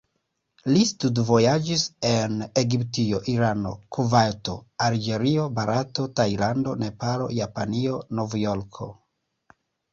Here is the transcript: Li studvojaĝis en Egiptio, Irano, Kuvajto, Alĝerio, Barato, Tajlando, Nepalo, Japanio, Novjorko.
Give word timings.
Li 0.75 0.85
studvojaĝis 0.91 1.83
en 2.11 2.39
Egiptio, 2.61 3.19
Irano, 3.35 3.75
Kuvajto, 3.97 4.57
Alĝerio, 4.87 5.47
Barato, 5.61 6.09
Tajlando, 6.23 6.77
Nepalo, 6.87 7.31
Japanio, 7.45 8.05
Novjorko. 8.23 8.93